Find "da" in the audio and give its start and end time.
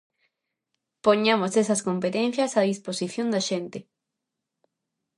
3.33-3.41